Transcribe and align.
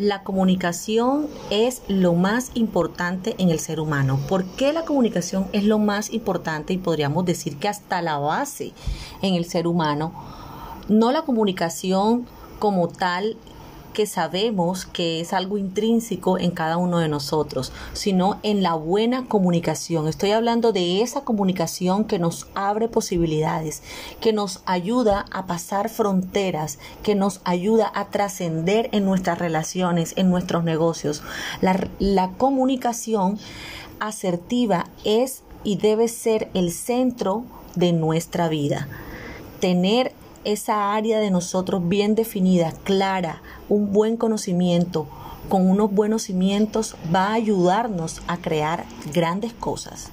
la 0.00 0.22
comunicación 0.22 1.26
es 1.50 1.82
lo 1.86 2.14
más 2.14 2.52
importante 2.54 3.34
en 3.36 3.50
el 3.50 3.58
ser 3.58 3.80
humano. 3.80 4.18
¿Por 4.28 4.46
qué 4.46 4.72
la 4.72 4.86
comunicación 4.86 5.46
es 5.52 5.64
lo 5.64 5.78
más 5.78 6.10
importante 6.10 6.72
y 6.72 6.78
podríamos 6.78 7.26
decir 7.26 7.58
que 7.58 7.68
hasta 7.68 8.00
la 8.00 8.16
base 8.16 8.72
en 9.20 9.34
el 9.34 9.44
ser 9.44 9.66
humano? 9.66 10.14
No 10.88 11.12
la 11.12 11.22
comunicación 11.22 12.26
como 12.58 12.88
tal 12.88 13.36
que 13.92 14.06
sabemos 14.06 14.86
que 14.86 15.20
es 15.20 15.32
algo 15.32 15.58
intrínseco 15.58 16.38
en 16.38 16.50
cada 16.50 16.76
uno 16.76 16.98
de 16.98 17.08
nosotros, 17.08 17.72
sino 17.92 18.38
en 18.42 18.62
la 18.62 18.74
buena 18.74 19.26
comunicación. 19.26 20.08
Estoy 20.08 20.30
hablando 20.30 20.72
de 20.72 21.02
esa 21.02 21.22
comunicación 21.22 22.04
que 22.04 22.18
nos 22.18 22.48
abre 22.54 22.88
posibilidades, 22.88 23.82
que 24.20 24.32
nos 24.32 24.62
ayuda 24.66 25.26
a 25.30 25.46
pasar 25.46 25.88
fronteras, 25.88 26.78
que 27.02 27.14
nos 27.14 27.40
ayuda 27.44 27.90
a 27.94 28.10
trascender 28.10 28.88
en 28.92 29.04
nuestras 29.04 29.38
relaciones, 29.38 30.14
en 30.16 30.30
nuestros 30.30 30.64
negocios. 30.64 31.22
La, 31.60 32.30
comunicación 32.36 33.38
asertiva 33.98 34.86
es 35.04 35.42
y 35.64 35.76
debe 35.76 36.08
ser 36.08 36.48
el 36.54 36.72
centro 36.72 37.44
de 37.74 37.92
nuestra 37.92 38.48
vida. 38.48 38.88
Tener 39.60 40.12
esa 40.44 40.94
área 40.94 41.20
de 41.20 41.30
nosotros 41.30 41.88
bien 41.88 42.14
definida, 42.14 42.72
clara, 42.84 43.42
un 43.68 43.92
buen 43.92 44.16
conocimiento, 44.16 45.06
con 45.48 45.68
unos 45.68 45.92
buenos 45.92 46.22
cimientos, 46.22 46.96
va 47.14 47.28
a 47.28 47.34
ayudarnos 47.34 48.22
a 48.26 48.36
crear 48.36 48.84
grandes 49.12 49.52
cosas. 49.52 50.10